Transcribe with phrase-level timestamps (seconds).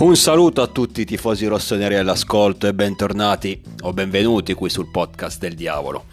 [0.00, 5.38] Un saluto a tutti i tifosi rossoneri all'ascolto e bentornati o benvenuti qui sul podcast
[5.38, 6.06] del diavolo.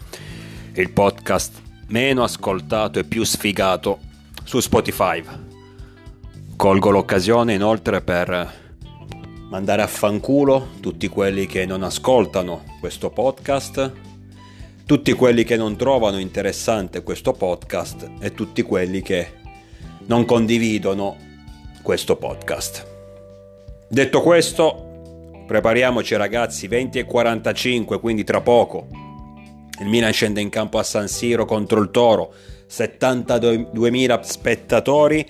[0.74, 4.00] Il podcast meno ascoltato e più sfigato
[4.44, 5.24] su Spotify.
[6.54, 8.52] Colgo l'occasione inoltre per
[9.48, 13.90] mandare a fanculo tutti quelli che non ascoltano questo podcast,
[14.84, 19.32] tutti quelli che non trovano interessante questo podcast e tutti quelli che
[20.04, 21.16] non condividono
[21.80, 22.96] questo podcast.
[23.90, 28.86] Detto questo, prepariamoci ragazzi, 20 e 45, quindi tra poco.
[29.80, 32.34] Il Milan scende in campo a San Siro contro il Toro,
[32.70, 35.26] 72.000 spettatori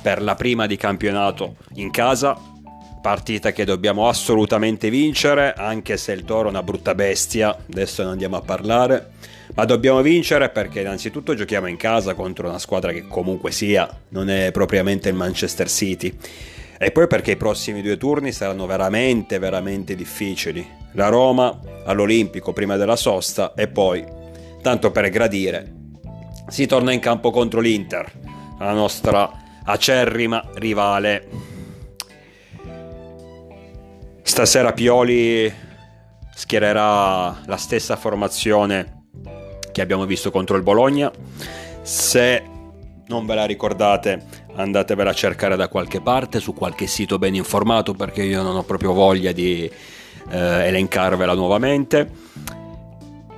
[0.00, 2.38] per la prima di campionato in casa.
[3.02, 8.10] Partita che dobbiamo assolutamente vincere, anche se il Toro è una brutta bestia, adesso ne
[8.10, 9.10] andiamo a parlare.
[9.54, 14.30] Ma dobbiamo vincere perché innanzitutto giochiamo in casa contro una squadra che comunque sia non
[14.30, 16.16] è propriamente il Manchester City
[16.78, 20.66] e poi perché i prossimi due turni saranno veramente, veramente difficili.
[20.92, 24.04] La Roma all'Olimpico prima della sosta e poi,
[24.62, 25.74] tanto per gradire,
[26.46, 28.10] si torna in campo contro l'Inter,
[28.58, 29.30] la nostra
[29.64, 31.28] acerrima rivale.
[34.22, 35.52] Stasera Pioli
[36.34, 39.06] schiererà la stessa formazione
[39.72, 41.10] che abbiamo visto contro il Bologna.
[41.82, 42.42] Se
[43.08, 47.94] non ve la ricordate, andatevela a cercare da qualche parte, su qualche sito ben informato,
[47.94, 49.70] perché io non ho proprio voglia di
[50.30, 52.10] eh, elencarvela nuovamente.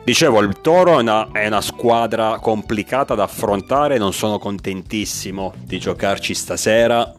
[0.03, 5.79] Dicevo, il Toro è una, è una, squadra complicata da affrontare, non sono contentissimo di
[5.79, 7.15] giocarci stasera,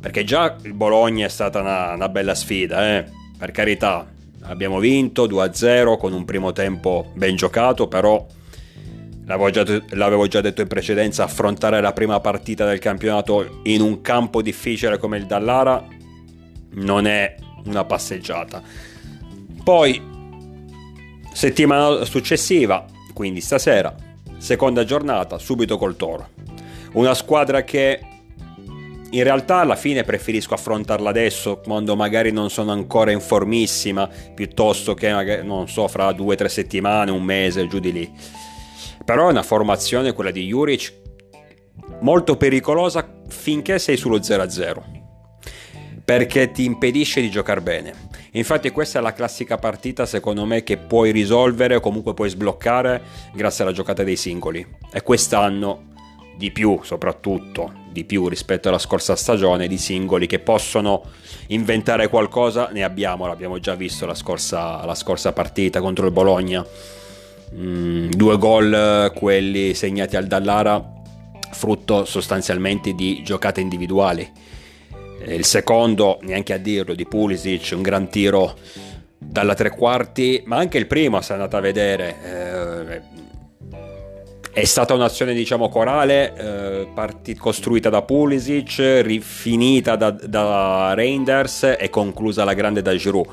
[0.00, 3.04] perché già il Bologna è stata una, una bella sfida, eh?
[3.38, 4.06] per carità,
[4.44, 8.26] abbiamo vinto 2-0 con un primo tempo ben giocato, però
[9.26, 14.00] L'avevo già, l'avevo già, detto in precedenza, affrontare la prima partita del campionato in un
[14.00, 15.84] campo difficile come il Dallara
[16.74, 18.62] non è una passeggiata.
[19.64, 20.00] Poi,
[21.32, 23.92] settimana successiva, quindi stasera,
[24.38, 26.28] seconda giornata, subito col Toro.
[26.92, 27.98] Una squadra che
[29.10, 34.94] in realtà alla fine preferisco affrontarla adesso, quando magari non sono ancora in formissima, piuttosto
[34.94, 38.44] che, non so, fra due o tre settimane, un mese, giù di lì
[39.06, 40.92] però è una formazione, quella di Juric,
[42.00, 44.94] molto pericolosa finché sei sullo 0-0
[46.04, 47.92] perché ti impedisce di giocare bene.
[48.32, 53.02] Infatti questa è la classica partita secondo me che puoi risolvere o comunque puoi sbloccare
[53.34, 54.64] grazie alla giocata dei singoli.
[54.92, 55.94] E quest'anno
[56.36, 61.02] di più, soprattutto di più rispetto alla scorsa stagione, di singoli che possono
[61.48, 66.64] inventare qualcosa, ne abbiamo, l'abbiamo già visto la scorsa, la scorsa partita contro il Bologna
[67.54, 70.94] Mm, due gol eh, quelli segnati al Dallara
[71.52, 74.30] frutto sostanzialmente di giocate individuali.
[75.26, 78.56] Il secondo neanche a dirlo di Pulisic un gran tiro
[79.18, 83.02] dalla tre quarti ma anche il primo se andate a vedere eh,
[84.52, 91.88] è stata un'azione diciamo corale eh, parti- costruita da Pulisic rifinita da, da Reinders e
[91.90, 93.28] conclusa alla grande da Giroud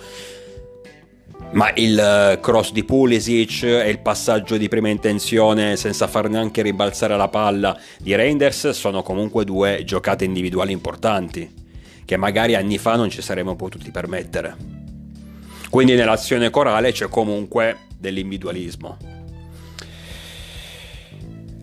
[1.54, 6.62] ma il eh, cross di Pulisic e il passaggio di prima intenzione senza far neanche
[6.62, 11.62] ribalzare la palla di Reinders sono comunque due giocate individuali importanti
[12.06, 14.56] che magari anni fa non ci saremmo potuti permettere.
[15.70, 18.98] Quindi nell'azione corale c'è comunque dell'individualismo.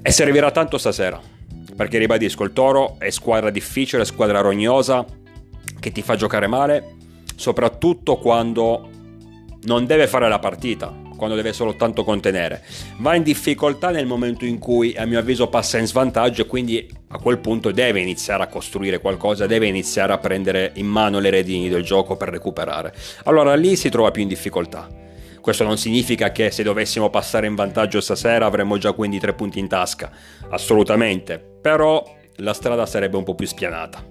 [0.02, 1.20] E servirà tanto stasera,
[1.76, 5.04] perché ribadisco, il Toro è squadra difficile, squadra rognosa,
[5.78, 6.96] che ti fa giocare male,
[7.36, 8.88] soprattutto quando
[9.62, 12.62] non deve fare la partita, quando deve soltanto contenere.
[12.98, 16.88] Va in difficoltà nel momento in cui, a mio avviso, passa in svantaggio e quindi
[17.08, 21.28] a quel punto deve iniziare a costruire qualcosa, deve iniziare a prendere in mano le
[21.28, 22.94] redini del gioco per recuperare.
[23.24, 24.88] Allora lì si trova più in difficoltà.
[25.40, 29.58] Questo non significa che se dovessimo passare in vantaggio stasera avremmo già quindi tre punti
[29.58, 30.10] in tasca,
[30.50, 32.02] assolutamente, però
[32.36, 34.04] la strada sarebbe un po' più spianata.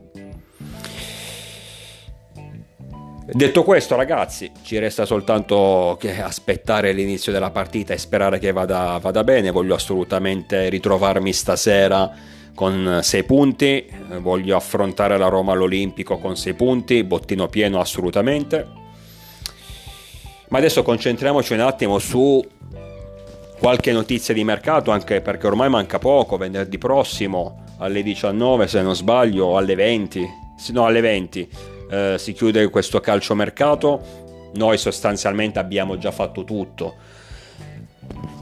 [3.32, 8.98] Detto questo, ragazzi, ci resta soltanto che aspettare l'inizio della partita e sperare che vada,
[9.00, 9.52] vada bene.
[9.52, 12.12] Voglio assolutamente ritrovarmi stasera
[12.56, 13.88] con 6 punti.
[14.20, 18.68] Voglio affrontare la Roma all'Olimpico con 6 punti, bottino pieno assolutamente.
[20.48, 22.44] Ma adesso concentriamoci un attimo su
[23.60, 28.96] qualche notizia di mercato, anche perché ormai manca poco, venerdì prossimo alle 19 se non
[28.96, 30.28] sbaglio, alle 20,
[30.72, 36.96] no alle 20 eh, si chiude questo calciomercato, noi sostanzialmente abbiamo già fatto tutto.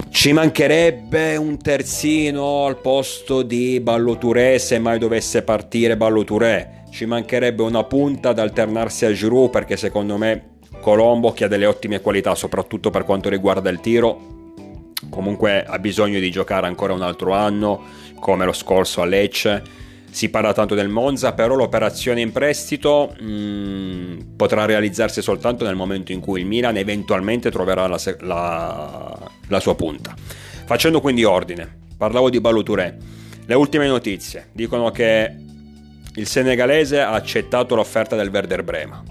[0.09, 6.85] Ci mancherebbe un terzino al posto di Balloturé se mai dovesse partire Balloturé.
[6.89, 11.65] ci mancherebbe una punta ad alternarsi a Giroud perché secondo me Colombo che ha delle
[11.65, 14.35] ottime qualità soprattutto per quanto riguarda il tiro
[15.09, 17.83] comunque ha bisogno di giocare ancora un altro anno
[18.19, 19.61] come lo scorso a Lecce
[20.09, 25.75] si parla tanto del Monza però l'operazione in prestito mh, mm, potrà realizzarsi soltanto nel
[25.75, 30.15] momento in cui il Milan eventualmente troverà la, la, la sua punta.
[30.65, 32.95] Facendo quindi ordine parlavo di Baluturè
[33.45, 35.35] le ultime notizie dicono che
[36.15, 39.03] il senegalese ha accettato l'offerta del Werder Brema.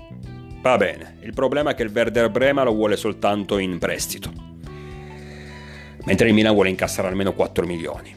[0.60, 4.54] Va bene il problema è che il Werder Brema lo vuole soltanto in prestito
[6.06, 8.14] mentre il Milan vuole incassare almeno 4 milioni.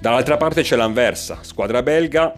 [0.00, 2.32] Dall'altra parte c'è l'Anversa, squadra belga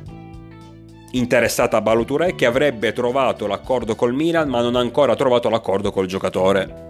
[1.12, 5.90] interessata a Baluturè che avrebbe trovato l'accordo col Milan ma non ha ancora trovato l'accordo
[5.90, 6.86] col giocatore.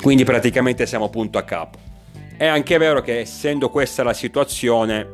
[0.00, 1.78] Quindi praticamente siamo punto a capo.
[2.36, 5.06] È anche vero che essendo questa la situazione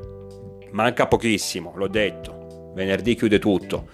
[0.70, 3.88] manca pochissimo, l'ho detto, venerdì chiude tutto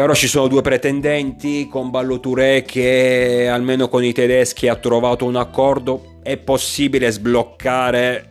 [0.00, 5.36] però ci sono due pretendenti con Balloturé che almeno con i tedeschi ha trovato un
[5.36, 6.20] accordo.
[6.22, 8.29] È possibile sbloccare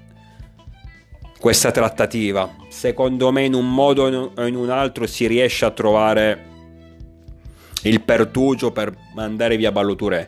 [1.40, 2.54] questa trattativa.
[2.68, 6.48] Secondo me in un modo o in un altro si riesce a trovare
[7.84, 10.28] il pertugio per mandare via Balloturé.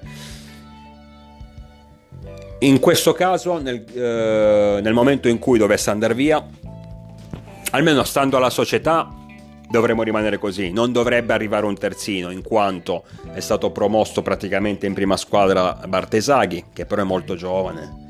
[2.59, 6.45] In questo caso, nel, eh, nel momento in cui dovesse andare via,
[7.71, 9.09] almeno stando alla società,
[9.67, 10.71] dovremmo rimanere così.
[10.71, 13.03] Non dovrebbe arrivare un terzino, in quanto
[13.33, 18.09] è stato promosso praticamente in prima squadra Bartesaghi, che però è molto giovane.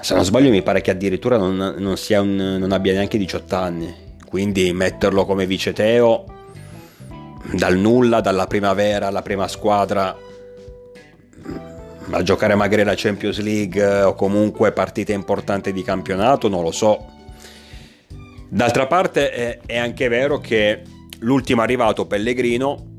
[0.00, 3.94] Se non sbaglio, mi pare che addirittura non, non, un, non abbia neanche 18 anni.
[4.28, 6.24] Quindi metterlo come vice Teo
[7.52, 10.16] dal nulla, dalla primavera alla prima squadra
[12.10, 17.14] a giocare magari la Champions League o comunque partite importanti di campionato, non lo so
[18.48, 20.82] D'altra parte è, è anche vero che
[21.20, 22.94] l'ultimo arrivato Pellegrino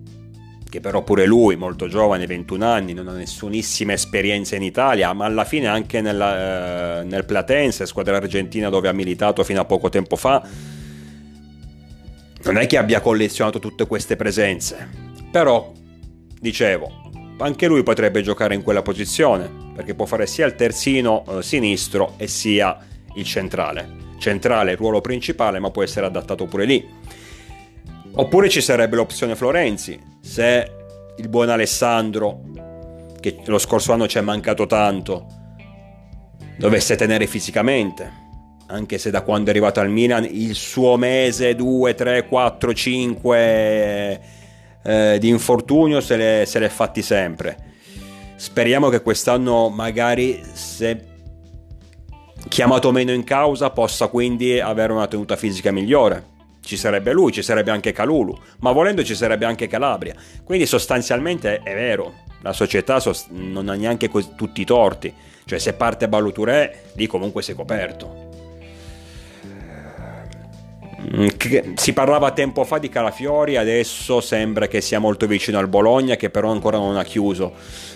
[0.78, 5.26] che però pure lui, molto giovane, 21 anni, non ha nessunissima esperienza in Italia, ma
[5.26, 9.90] alla fine anche nella, eh, nel Platense, squadra argentina dove ha militato fino a poco
[9.90, 10.48] tempo fa,
[12.44, 14.88] non è che abbia collezionato tutte queste presenze.
[15.32, 15.72] Però,
[16.40, 16.92] dicevo,
[17.40, 22.14] anche lui potrebbe giocare in quella posizione, perché può fare sia il terzino eh, sinistro
[22.18, 22.78] e sia
[23.16, 26.88] il centrale centrale, ruolo principale, ma può essere adattato pure lì.
[28.20, 30.72] Oppure ci sarebbe l'opzione Florenzi, se
[31.18, 32.42] il buon Alessandro,
[33.20, 35.28] che lo scorso anno ci è mancato tanto,
[36.58, 38.26] dovesse tenere fisicamente.
[38.70, 44.22] Anche se da quando è arrivato al Milan il suo mese 2, 3, 4, 5
[44.84, 47.56] eh, di infortunio se l'è, se l'è fatti sempre.
[48.36, 51.06] Speriamo che quest'anno magari se
[52.48, 56.37] chiamato meno in causa possa quindi avere una tenuta fisica migliore.
[56.68, 60.14] Ci sarebbe lui, ci sarebbe anche Calulu, ma volendo ci sarebbe anche Calabria.
[60.44, 65.14] Quindi sostanzialmente è vero, la società non ha neanche tutti i torti.
[65.46, 68.26] Cioè se parte Baluturè, lì comunque è coperto.
[71.16, 71.28] Mm,
[71.76, 76.30] si parlava tempo fa di Calafiori, adesso sembra che sia molto vicino al Bologna, che
[76.30, 77.54] però ancora non ha chiuso.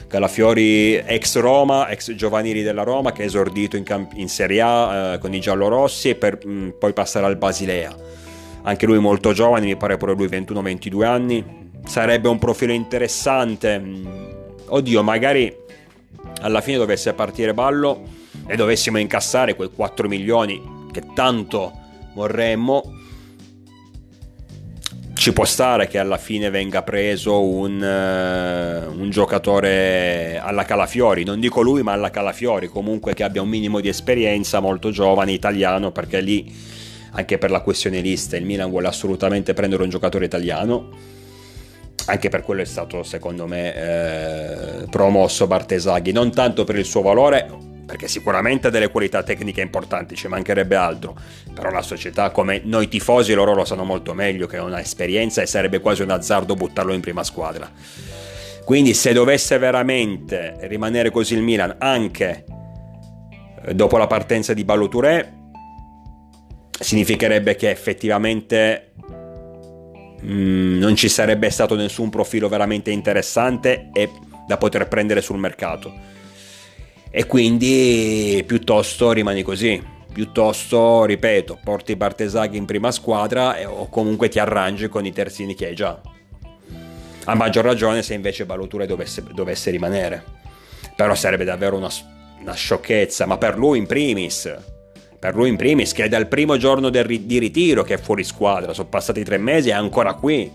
[0.07, 5.13] Calafiori ex Roma, ex giovanili della Roma, che è esordito in, camp- in Serie A
[5.13, 7.93] eh, con i giallorossi e per mh, mm, poi passare al Basilea.
[8.63, 11.69] Anche lui molto giovane, mi pare pure lui 21-22 anni.
[11.85, 13.79] Sarebbe un profilo interessante.
[13.79, 14.05] Mm,
[14.67, 15.55] oddio, magari
[16.41, 18.01] alla fine dovesse partire ballo
[18.47, 21.71] e dovessimo incassare quei 4 milioni che tanto
[22.13, 22.99] vorremmo
[25.21, 31.39] ci può stare che alla fine venga preso un, uh, un, giocatore alla Calafiori, non
[31.39, 35.91] dico lui ma alla Calafiori, comunque che abbia un minimo di esperienza, molto giovane, italiano,
[35.91, 36.51] perché lì
[37.11, 40.89] anche per la questione lista il Milan vuole assolutamente prendere un giocatore italiano,
[42.05, 47.01] anche per quello è stato secondo me eh, promosso Bartesaghi, non tanto per il suo
[47.01, 51.15] valore, perché sicuramente ha delle qualità tecniche importanti, ci mancherebbe altro,
[51.53, 55.41] però la società come noi tifosi loro lo sanno molto meglio che ha una esperienza
[55.41, 57.69] e sarebbe quasi un azzardo buttarlo in prima squadra.
[58.63, 62.45] Quindi se dovesse veramente rimanere così il Milan anche
[63.65, 65.39] eh, dopo la partenza di Balloturé
[66.81, 68.91] significherebbe che effettivamente
[70.23, 74.09] mm, non ci sarebbe stato nessun profilo veramente interessante e
[74.47, 75.93] da poter prendere sul mercato.
[77.09, 79.99] E quindi piuttosto rimani così.
[80.11, 85.55] Piuttosto ripeto porti Bartesaghi in prima squadra e, o comunque ti arrangi con i terzini
[85.55, 86.01] che hai già.
[87.25, 90.23] A maggior ragione se invece Baluture dovesse, dovesse rimanere.
[90.95, 91.89] Però sarebbe davvero una,
[92.41, 94.53] una sciocchezza ma per lui in primis
[95.21, 98.23] per lui in primis, che è dal primo giorno ri- di ritiro che è fuori
[98.23, 100.51] squadra, sono passati tre mesi e è ancora qui.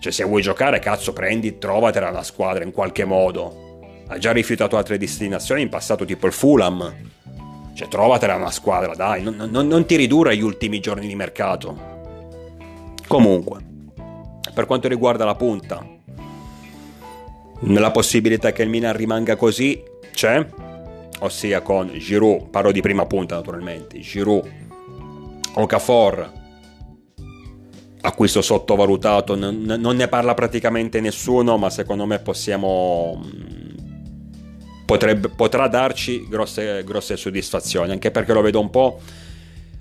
[0.00, 4.00] Cioè se vuoi giocare, cazzo, prendi, trovatela una squadra in qualche modo.
[4.08, 6.94] Ha già rifiutato altre destinazioni in passato, tipo il Fulham.
[7.74, 11.94] Cioè trovatela una squadra, dai, non, non, non ti ridurre agli ultimi giorni di mercato.
[13.06, 13.60] Comunque,
[14.52, 15.86] per quanto riguarda la punta,
[17.60, 19.80] la possibilità che il Milan rimanga così
[20.12, 20.44] c'è,
[21.20, 24.64] ossia con Giroud, parlo di prima punta naturalmente, Giroud,
[25.54, 26.32] Okafor,
[28.02, 33.22] acquisto sottovalutato, non, ne parla praticamente nessuno, ma secondo me possiamo...
[34.84, 39.00] Potrebbe, potrà darci grosse, grosse soddisfazioni, anche perché lo vedo un po',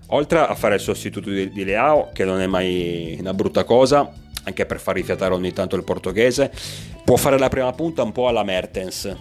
[0.07, 4.11] oltre a fare il sostituto di, di Leao, che non è mai una brutta cosa,
[4.43, 6.51] anche per far rifiatare ogni tanto il portoghese,
[7.03, 9.15] può fare la prima punta un po' alla Mertens,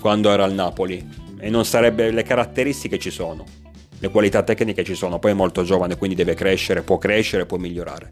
[0.00, 3.66] quando era al Napoli, e non sarebbe le caratteristiche ci sono
[4.00, 7.56] le qualità tecniche ci sono poi è molto giovane quindi deve crescere può crescere può
[7.56, 8.10] migliorare.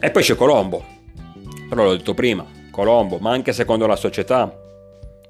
[0.00, 0.98] E poi c'è Colombo.
[1.68, 4.58] Però l'ho detto prima Colombo ma anche secondo la società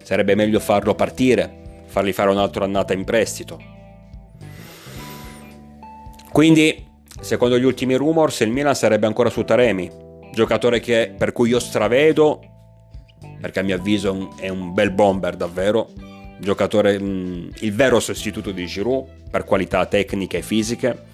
[0.02, 3.60] sarebbe meglio farlo partire fargli fare un'altra annata in prestito.
[6.30, 6.86] Quindi
[7.20, 11.58] secondo gli ultimi rumors il Milan sarebbe ancora su Taremi giocatore che, per cui io
[11.58, 12.40] stravedo
[13.40, 15.90] perché a mio avviso è un bel bomber davvero
[16.40, 21.08] giocatore, mh, mm, il vero sostituto di Giroud per qualità tecniche e fisiche,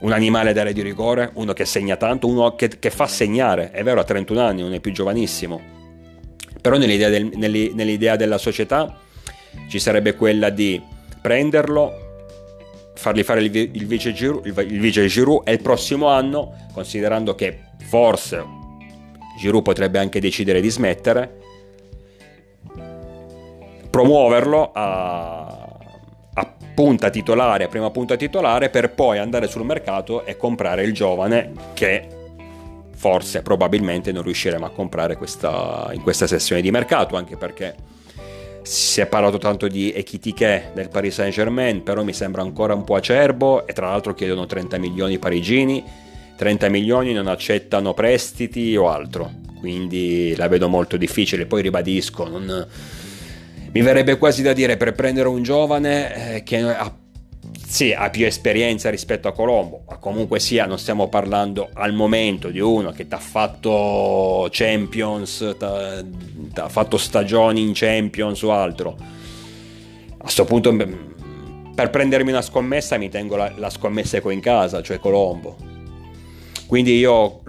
[0.00, 3.82] un animale d'area di rigore, uno che segna tanto, uno che, che, fa segnare, è
[3.82, 5.60] vero, ha 31 anni, non è più giovanissimo,
[6.60, 8.98] però nell'idea, del, nell'idea della società
[9.68, 10.82] ci sarebbe quella di
[11.20, 12.04] prenderlo,
[12.94, 17.34] fargli fare il, il, vice Giroud, il, il vice Giroud e il prossimo anno, considerando
[17.34, 18.44] che forse
[19.38, 21.44] Giroud potrebbe anche decidere di smettere,
[23.96, 25.68] promuoverlo a,
[26.34, 30.92] a punta titolare, a prima punta titolare, per poi andare sul mercato e comprare il
[30.92, 32.06] giovane che
[32.94, 37.74] forse, probabilmente non riusciremo a comprare questa, in questa sessione di mercato, anche perché
[38.60, 42.84] si è parlato tanto di Ekitike del Paris Saint Germain, però mi sembra ancora un
[42.84, 45.82] po' acerbo e tra l'altro chiedono 30 milioni parigini,
[46.36, 52.66] 30 milioni non accettano prestiti o altro, quindi la vedo molto difficile, poi ribadisco, non
[53.76, 56.90] mi verrebbe quasi da dire per prendere un giovane eh, che ha,
[57.66, 62.48] sì, ha più esperienza rispetto a Colombo, ma comunque sia, non stiamo parlando al momento
[62.48, 65.64] di uno che ti ha fatto Champions, ti
[66.58, 68.96] ha fatto stagioni in Champions o altro.
[68.98, 70.74] A questo punto,
[71.74, 75.54] per prendermi una scommessa, mi tengo la, la scommessa ho in casa, cioè Colombo.
[76.66, 77.42] Quindi io,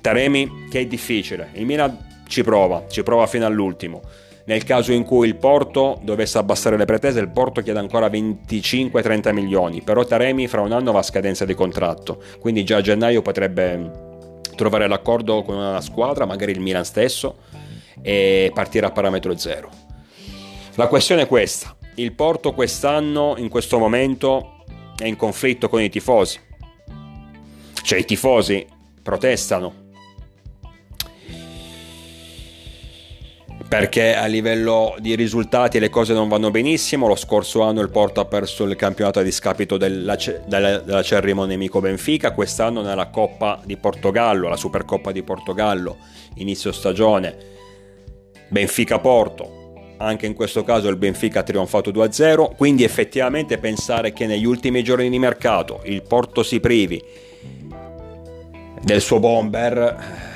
[0.00, 1.50] Taremi, che è difficile.
[1.54, 4.00] Il Milan ci prova, ci prova fino all'ultimo.
[4.46, 9.32] Nel caso in cui il Porto dovesse abbassare le pretese, il Porto chiede ancora 25-30
[9.34, 13.20] milioni, però Taremi fra un anno va a scadenza di contratto, quindi già a gennaio
[13.20, 17.36] potrebbe trovare l'accordo con una squadra, magari il Milan stesso,
[18.00, 19.68] e partire a parametro zero.
[20.76, 24.64] La questione è questa, il Porto quest'anno, in questo momento,
[24.96, 26.40] è in conflitto con i tifosi,
[27.82, 28.66] cioè i tifosi
[29.02, 29.81] protestano
[33.72, 37.06] perché a livello di risultati le cose non vanno benissimo.
[37.06, 40.14] Lo scorso anno il Porto ha perso il campionato a discapito della,
[40.44, 45.96] della, dell'acerrimo nemico Benfica, quest'anno nella Coppa di Portogallo, la Supercoppa di Portogallo,
[46.34, 47.34] inizio stagione,
[48.48, 49.94] Benfica-Porto.
[49.96, 54.84] Anche in questo caso il Benfica ha trionfato 2-0, quindi effettivamente pensare che negli ultimi
[54.84, 57.02] giorni di mercato il Porto si privi
[58.82, 60.31] del suo bomber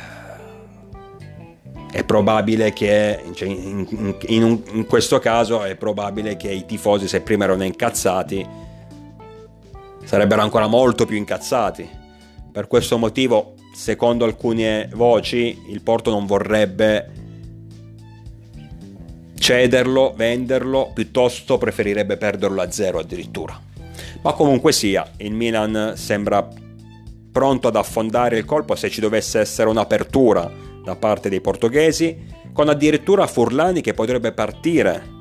[1.96, 7.08] è probabile che cioè in, in, in, in, questo caso è probabile che i tifosi
[7.08, 8.46] se prima erano incazzati
[10.04, 11.88] sarebbero ancora molto più incazzati.
[12.52, 17.12] Per questo motivo secondo alcune voci il Porto non vorrebbe
[19.38, 23.58] cederlo, venderlo piuttosto preferirebbe perderlo a zero addirittura.
[24.20, 26.46] Ma comunque sia il Milan sembra
[27.32, 32.16] pronto ad affondare il colpo se ci dovesse essere un'apertura da parte dei portoghesi,
[32.52, 35.14] con addirittura Furlani che potrebbe partire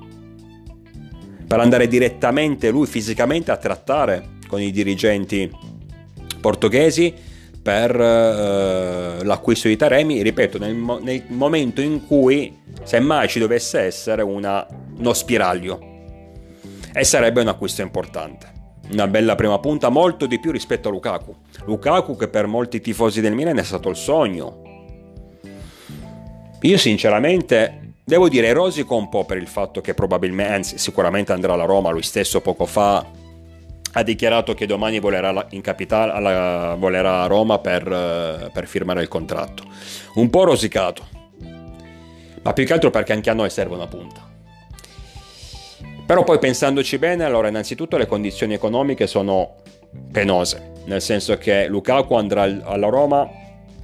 [1.47, 5.51] per andare direttamente lui fisicamente a trattare con i dirigenti
[6.39, 7.11] portoghesi
[7.63, 14.21] per eh, l'acquisto di Taremi, ripeto, nel, nel, momento in cui semmai ci dovesse essere
[14.21, 14.67] una,
[14.99, 15.79] uno spiraglio
[16.93, 18.53] e sarebbe un acquisto importante.
[18.91, 21.35] Una bella prima punta, molto di più rispetto a Lukaku.
[21.65, 24.61] Lukaku che per molti tifosi del Milan è stato il sogno
[26.65, 31.53] io sinceramente devo dire rosico un po' per il fatto che probabilmente, anzi sicuramente andrà
[31.53, 33.05] alla Roma, lui stesso poco fa
[33.97, 39.07] ha dichiarato che domani volerà in capitale, alla, volerà a Roma per, per firmare il
[39.07, 39.63] contratto.
[40.15, 41.07] Un po' rosicato,
[42.41, 44.21] ma più che altro perché anche a noi serve una punta.
[46.05, 49.55] Però poi pensandoci bene, allora innanzitutto le condizioni economiche sono
[50.11, 53.27] penose, nel senso che Lukaku andrà alla Roma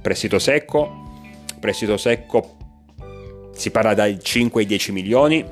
[0.00, 1.10] prestito secco,
[1.58, 2.56] prestito secco
[3.54, 5.44] si parla dai 5 ai 10 milioni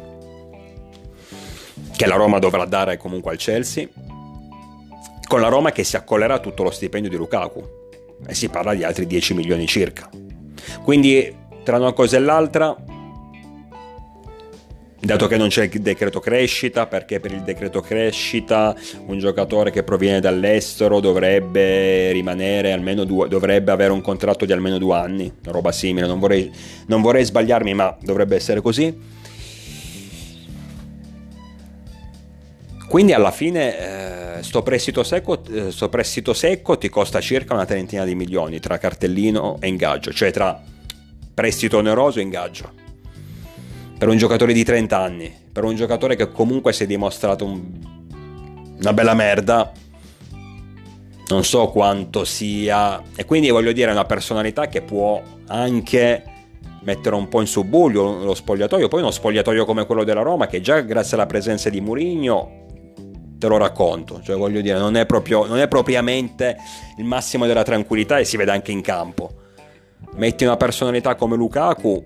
[1.96, 3.86] che la Roma dovrà dare comunque al Chelsea
[5.26, 7.62] con la Roma che si accollerà tutto lo stipendio di Lukaku
[8.26, 10.08] e si parla di altri 10 milioni circa.
[10.82, 12.76] Quindi tra una cosa e l'altra
[15.00, 18.74] dato che non c'è il decreto crescita, perché per il decreto crescita
[19.06, 24.78] un giocatore che proviene dall'estero dovrebbe rimanere almeno due, dovrebbe avere un contratto di almeno
[24.78, 26.50] due anni, una roba simile, non vorrei,
[26.86, 29.18] non vorrei sbagliarmi, ma dovrebbe essere così.
[32.86, 37.64] Quindi alla fine eh, sto, prestito secco, eh, sto prestito secco ti costa circa una
[37.64, 40.60] trentina di milioni tra cartellino e ingaggio, cioè tra
[41.32, 42.79] prestito oneroso e ingaggio
[44.00, 47.60] per un giocatore di 30 anni, per un giocatore che comunque si è dimostrato un...
[48.78, 49.70] una bella merda,
[51.28, 56.24] non so quanto sia, e quindi voglio dire, è una personalità che può anche
[56.80, 60.62] mettere un po' in subbuglio lo spogliatoio, poi uno spogliatoio come quello della Roma che
[60.62, 62.64] già grazie alla presenza di Mourinho
[63.36, 66.56] te lo racconto, cioè voglio dire, non è, proprio, non è propriamente
[66.96, 69.30] il massimo della tranquillità e si vede anche in campo.
[70.14, 72.02] Metti una personalità come Lukaku,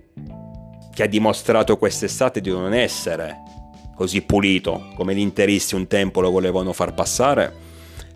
[0.94, 3.42] che ha dimostrato quest'estate di non essere
[3.94, 7.52] così pulito come gli interisti un tempo lo volevano far passare,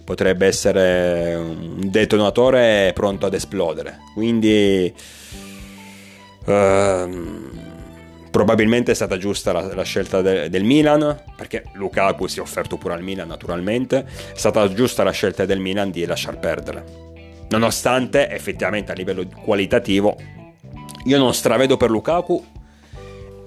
[0.05, 3.99] potrebbe essere un detonatore pronto ad esplodere.
[4.15, 4.93] Quindi
[6.47, 7.51] ehm,
[8.31, 12.77] probabilmente è stata giusta la, la scelta de, del Milan, perché Lukaku si è offerto
[12.77, 17.07] pure al Milan naturalmente, è stata giusta la scelta del Milan di lasciar perdere.
[17.51, 20.17] Nonostante effettivamente a livello qualitativo
[21.05, 22.45] io non stravedo per Lukaku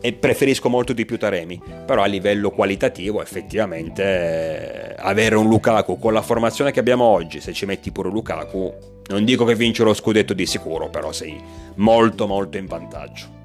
[0.02, 6.00] e preferisco molto di più Taremi, però a livello qualitativo effettivamente eh, avere un Lukaku
[6.00, 8.74] con la formazione che abbiamo oggi, se ci metti pure Lukaku,
[9.08, 11.40] non dico che vince lo scudetto di sicuro, però sei
[11.76, 13.40] molto molto in vantaggio.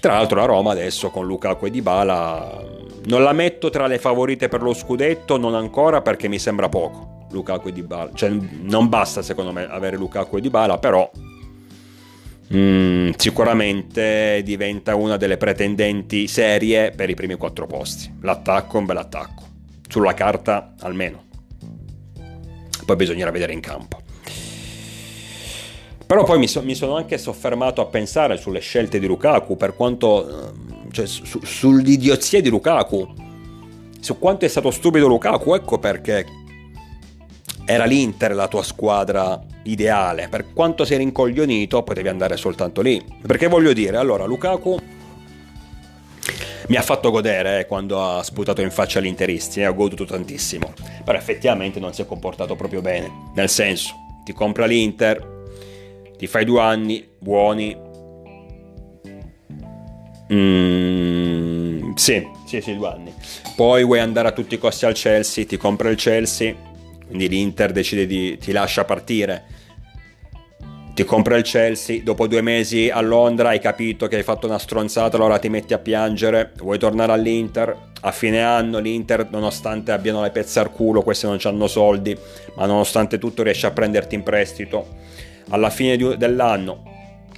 [0.00, 4.48] Tra l'altro la Roma adesso con Lukaku e Dybala non la metto tra le favorite
[4.48, 7.26] per lo scudetto, non ancora perché mi sembra poco.
[7.30, 11.10] Lukaku e Dybala, cioè non basta secondo me avere Lukaku e Dybala, però
[12.54, 18.12] mm, sicuramente diventa una delle pretendenti serie per i primi quattro posti.
[18.22, 19.42] L'attacco è un bel attacco,
[19.88, 21.24] sulla carta almeno.
[22.84, 24.00] Poi bisognerà vedere in campo.
[26.06, 29.74] Però poi mi, so, mi sono anche soffermato a pensare sulle scelte di Lukaku, per
[29.74, 30.54] quanto...
[30.90, 33.06] cioè su, sull'idiozia di Lukaku,
[34.00, 36.24] su quanto è stato stupido Lukaku, ecco perché
[37.70, 40.28] era l'Inter la tua squadra ideale.
[40.30, 43.04] Per quanto sei rincoglionito, potevi andare soltanto lì.
[43.26, 44.78] Perché voglio dire, allora Lukaku
[46.68, 50.06] mi ha fatto godere eh, quando ha sputato in faccia agli interisti, eh, ho goduto
[50.06, 50.72] tantissimo.
[51.04, 53.10] Però effettivamente non si è comportato proprio bene.
[53.34, 53.92] Nel senso,
[54.24, 55.44] ti compra l'Inter,
[56.16, 57.76] ti fai due anni buoni.
[60.32, 63.12] Mm, sì, sì, sì, due anni.
[63.54, 66.67] Poi vuoi andare a tutti i costi al Chelsea, ti compra il Chelsea
[67.08, 69.56] quindi l'Inter decide di ti lascia partire.
[70.94, 74.58] Ti compra il Chelsea, dopo due mesi a Londra hai capito che hai fatto una
[74.58, 80.22] stronzata, allora ti metti a piangere, vuoi tornare all'Inter, a fine anno l'Inter nonostante abbiano
[80.22, 82.16] le pezze al culo, questi non hanno soldi,
[82.56, 84.88] ma nonostante tutto riesce a prenderti in prestito,
[85.50, 86.82] alla fine di, dell'anno,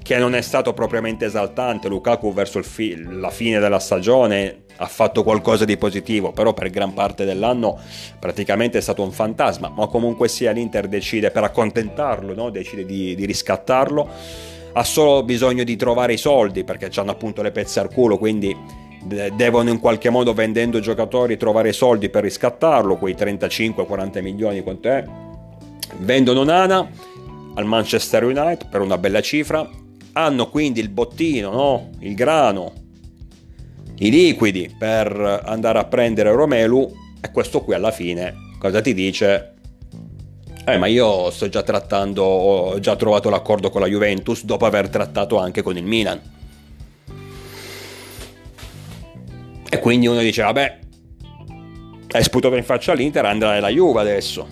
[0.03, 5.23] che non è stato propriamente esaltante, Lukaku verso fi- la fine della stagione ha fatto
[5.23, 7.79] qualcosa di positivo, però per gran parte dell'anno
[8.19, 12.49] praticamente è stato un fantasma, ma comunque sia l'Inter decide per accontentarlo, no?
[12.49, 14.09] decide di, di riscattarlo,
[14.73, 18.57] ha solo bisogno di trovare i soldi perché hanno appunto le pezze al culo, quindi
[19.35, 25.05] devono in qualche modo vendendo giocatori trovare soldi per riscattarlo, quei 35-40 milioni quanto è.
[25.99, 26.89] Vendono Nana
[27.55, 29.69] al Manchester United per una bella cifra,
[30.13, 31.91] hanno quindi il bottino, no?
[31.99, 32.89] il grano
[34.01, 39.55] i liquidi per andare a prendere Romelu e questo qui alla fine cosa ti dice?
[40.67, 44.91] Eh, ma io sto già trattando, ho già trovato l'accordo con la Juventus dopo aver
[44.91, 46.21] trattato anche con il Milan.
[49.69, 50.79] E quindi uno dice, vabbè,
[52.11, 54.47] hai sputato in faccia all'Inter, andrà alla Juve adesso.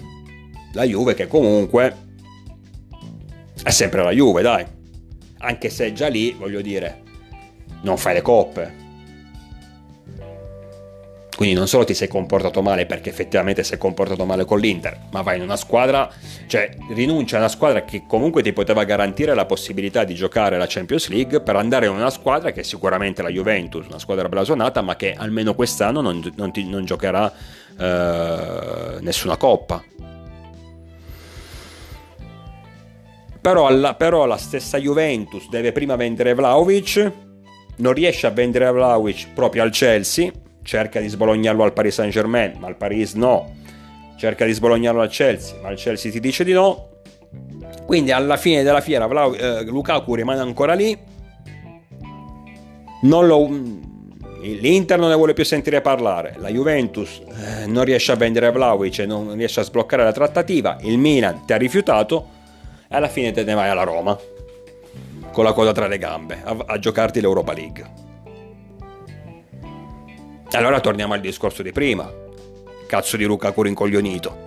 [0.73, 1.97] La Juve che comunque
[3.63, 4.65] è sempre la Juve, dai.
[5.41, 7.03] Anche se già lì, voglio dire,
[7.83, 8.87] non fai le coppe.
[11.39, 15.23] Quindi non solo ti sei comportato male perché effettivamente sei comportato male con l'Inter, ma
[15.23, 16.11] vai in una squadra,
[16.49, 20.65] cioè rinuncia a una squadra che comunque ti poteva garantire la possibilità di giocare la
[20.67, 24.83] Champions League per andare in una squadra che è sicuramente la Juventus, una squadra blasonata,
[24.83, 27.33] ma che almeno quest'anno non, non, ti, non giocherà
[27.79, 29.81] eh, nessuna coppa.
[33.41, 37.13] Però, alla, però la stessa Juventus deve prima vendere Vlaovic,
[37.77, 40.33] non riesce a vendere Vlaovic proprio al Chelsea
[40.69, 43.55] cerca di sbolognarlo al Paris Saint Germain, ma il Paris no,
[44.19, 46.91] cerca di sbolognarlo al Chelsea, ma il Chelsea ti dice di no.
[47.87, 50.97] Quindi alla fine della fiera Vlau, eh, Lukaku rimane ancora lì.
[53.03, 53.49] Lo,
[54.41, 58.99] L'Inter non ne vuole più sentire parlare, la Juventus eh, non riesce a vendere Vlaovic
[59.01, 62.29] non riesce a sbloccare la trattativa, il Milan ti ha rifiutato
[62.89, 64.17] e alla fine te ne vai alla Roma
[65.33, 68.08] con la coda tra le gambe a, a giocarti l'Europa League.
[70.53, 72.11] Allora torniamo al discorso di prima.
[72.87, 74.47] Cazzo di Lukaku rincoglionito.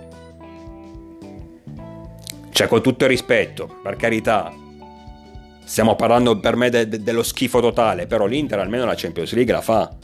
[2.50, 4.52] Cioè, con tutto il rispetto, per carità,
[5.64, 9.52] stiamo parlando per me de- de- dello schifo totale, però l'Inter almeno la Champions League
[9.52, 9.94] la fa.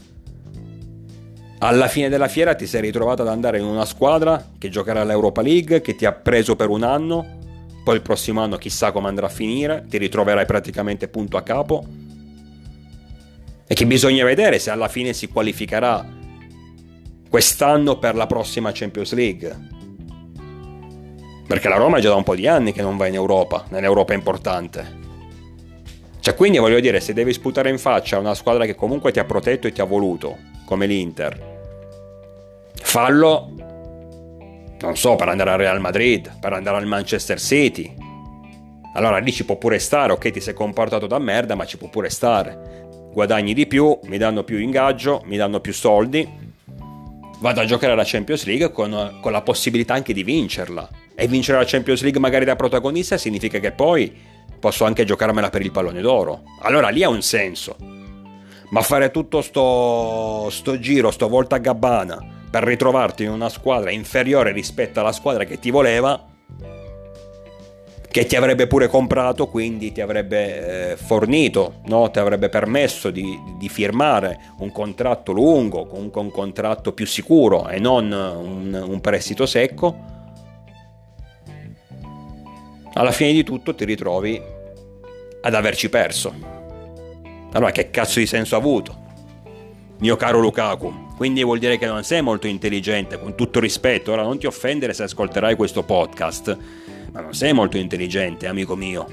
[1.59, 5.41] Alla fine della fiera ti sei ritrovato ad andare in una squadra che giocherà all'Europa
[5.41, 7.37] League, che ti ha preso per un anno,
[7.83, 12.07] poi il prossimo anno chissà come andrà a finire, ti ritroverai praticamente punto a capo
[13.71, 16.03] e che bisogna vedere se alla fine si qualificherà
[17.29, 19.67] quest'anno per la prossima Champions League.
[21.45, 23.65] Perché la Roma è già da un po' di anni che non va in Europa,
[23.69, 24.97] nell'Europa importante.
[26.19, 29.25] Cioè, quindi voglio dire, se devi sputare in faccia una squadra che comunque ti ha
[29.25, 31.57] protetto e ti ha voluto, come l'Inter,
[32.73, 33.51] fallo,
[34.79, 37.95] non so, per andare al Real Madrid, per andare al Manchester City.
[38.95, 41.87] Allora lì ci può pure stare, ok, ti sei comportato da merda, ma ci può
[41.87, 46.27] pure stare guadagni di più, mi danno più ingaggio, mi danno più soldi,
[47.39, 50.87] vado a giocare alla Champions League con, con, la possibilità anche di vincerla.
[51.15, 54.15] E vincere la Champions League magari da protagonista significa che poi
[54.59, 56.43] posso anche giocarmela per il pallone d'oro.
[56.61, 57.75] Allora lì ha un senso.
[58.69, 63.89] Ma fare tutto sto, sto giro, sto volta a gabbana, per ritrovarti in una squadra
[63.89, 66.23] inferiore rispetto alla squadra che ti voleva,
[68.11, 72.09] che ti avrebbe pure comprato, quindi ti avrebbe eh, fornito, no?
[72.09, 77.79] ti avrebbe permesso di, di, firmare un contratto lungo, comunque un contratto più sicuro e
[77.79, 79.95] non un, un prestito secco,
[82.93, 84.41] alla fine di tutto ti ritrovi
[85.41, 86.33] ad averci perso.
[87.51, 89.07] Allora che cazzo di senso ha avuto?
[89.99, 94.23] Mio caro Lukaku, quindi vuol dire che non sei molto intelligente, con tutto rispetto, ora
[94.23, 96.57] non ti offendere se ascolterai questo podcast
[97.11, 99.07] ma non sei molto intelligente, amico mio.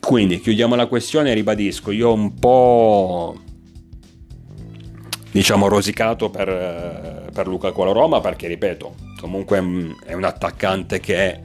[0.00, 3.36] Quindi chiudiamo la questione e ribadisco, io un po'
[5.30, 9.56] diciamo rosicato per, per Luca Qualo Roma perché ripeto, comunque
[10.04, 11.40] è un attaccante che è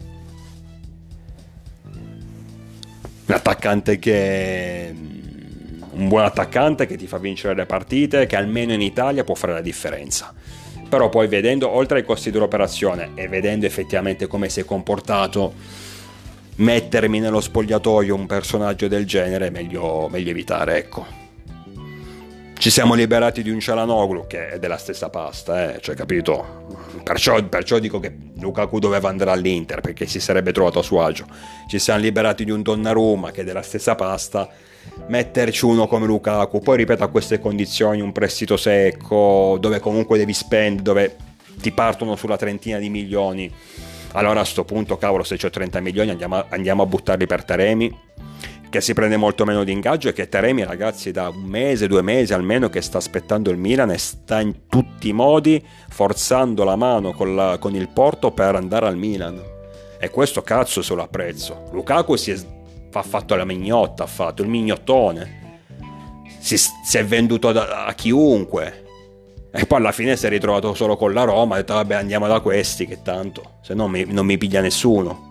[3.25, 4.93] un attaccante che
[5.91, 9.53] un buon attaccante che ti fa vincere le partite, che almeno in Italia può fare
[9.53, 10.33] la differenza
[10.89, 15.53] però poi vedendo oltre ai costi dell'operazione e vedendo effettivamente come si è comportato
[16.55, 21.19] mettermi nello spogliatoio un personaggio del genere è meglio, meglio evitare ecco
[22.59, 25.79] ci siamo liberati di un Cialanoglu che è della stessa pasta, eh?
[25.79, 26.67] cioè capito?
[27.03, 31.25] Perciò, perciò, dico che Lukaku doveva andare all'Inter perché si sarebbe trovato a suo agio.
[31.69, 34.49] Ci siamo liberati di un Donnarumma che è della stessa pasta
[35.07, 40.33] metterci uno come Lukaku, poi ripeto a queste condizioni un prestito secco dove comunque devi
[40.33, 41.15] spendere, dove
[41.61, 43.51] ti partono sulla trentina di milioni,
[44.13, 47.43] allora a questo punto cavolo se c'ho 30 milioni andiamo a, andiamo a buttarli per
[47.43, 48.07] Taremi
[48.69, 52.03] che si prende molto meno di ingaggio e che Taremi ragazzi da un mese, due
[52.03, 56.75] mesi almeno che sta aspettando il Milan e sta in tutti i modi forzando la
[56.75, 59.41] mano con, la, con il Porto per andare al Milan.
[59.99, 61.69] E questo cazzo se lo apprezzo.
[61.71, 62.37] Lukaku si è
[62.91, 65.37] ha fatto la mignotta, ha fatto il mignottone.
[66.39, 68.85] Si, si è venduto da, a chiunque.
[69.51, 71.55] E poi alla fine si è ritrovato solo con la Roma.
[71.55, 75.27] Ha detto, vabbè, andiamo da questi, che tanto, se no mi, non mi piglia nessuno.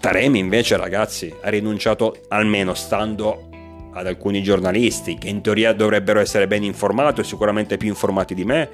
[0.00, 3.48] Taremi invece, ragazzi, ha rinunciato, almeno stando
[3.92, 8.44] ad alcuni giornalisti, che in teoria dovrebbero essere ben informati, o sicuramente più informati di
[8.44, 8.68] me.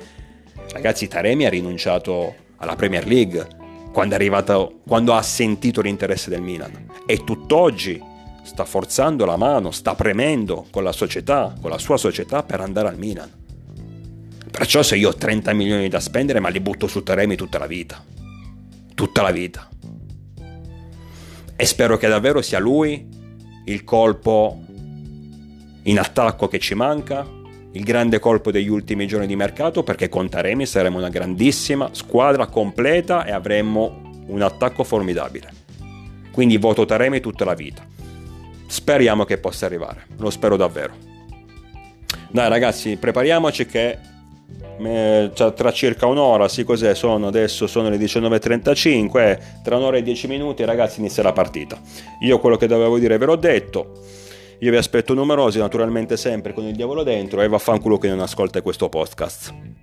[0.72, 3.62] Ragazzi, Taremi ha rinunciato alla Premier League
[3.94, 6.88] quando, è arrivato, quando ha sentito l'interesse del Milan.
[7.07, 8.02] E tutt'oggi
[8.42, 12.88] sta forzando la mano, sta premendo con la società, con la sua società per andare
[12.88, 13.30] al Milan.
[14.50, 17.66] Perciò se io ho 30 milioni da spendere, ma li butto su Taremi tutta la
[17.66, 18.04] vita.
[18.96, 19.68] Tutta la vita.
[21.54, 23.09] E spero che davvero sia lui
[23.66, 24.61] il colpo
[25.85, 27.24] in attacco che ci manca,
[27.74, 32.46] il grande colpo degli ultimi giorni di mercato perché con Taremi saremo una grandissima squadra
[32.46, 35.62] completa e avremo un attacco formidabile.
[36.32, 37.84] Quindi voto Taremi tutta la vita.
[38.66, 40.94] Speriamo che possa arrivare, lo spero davvero.
[42.30, 43.98] Dai ragazzi, prepariamoci che
[44.76, 50.26] tra circa un'ora, sì cos'è, sono adesso sono le 19.35, eh, tra un'ora e 10
[50.26, 51.80] minuti ragazzi inizia la partita.
[52.20, 53.92] Io quello che dovevo dire ve l'ho detto,
[54.58, 58.62] io vi aspetto numerosi naturalmente sempre con il diavolo dentro e vaffanculo che non ascolta
[58.62, 59.73] questo podcast.